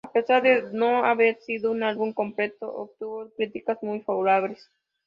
[0.03, 4.67] A pesar de no haber sido un álbum completo obtuvo críticas muy favorables.